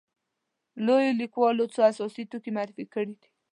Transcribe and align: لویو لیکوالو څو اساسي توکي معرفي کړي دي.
لویو 0.85 1.17
لیکوالو 1.21 1.65
څو 1.73 1.79
اساسي 1.91 2.23
توکي 2.31 2.51
معرفي 2.55 2.85
کړي 2.93 3.13
دي. 3.19 3.29